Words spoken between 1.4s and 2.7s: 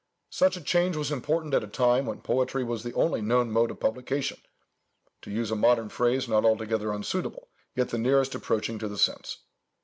at a time when poetry